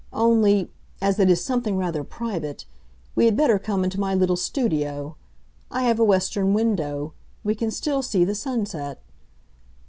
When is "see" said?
8.01-8.25